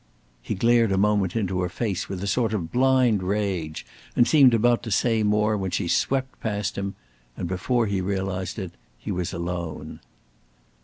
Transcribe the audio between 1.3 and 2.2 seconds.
into her face